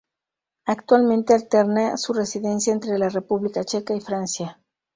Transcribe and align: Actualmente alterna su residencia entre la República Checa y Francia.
Actualmente 0.65 1.35
alterna 1.35 1.95
su 1.95 2.11
residencia 2.13 2.73
entre 2.73 2.97
la 2.97 3.07
República 3.09 3.63
Checa 3.63 3.93
y 3.93 4.01
Francia. 4.01 4.59